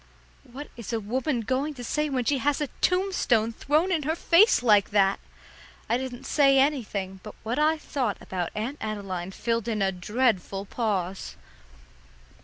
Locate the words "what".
0.51-0.67, 7.43-7.59